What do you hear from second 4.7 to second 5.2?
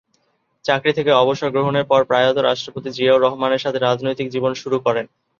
করেন।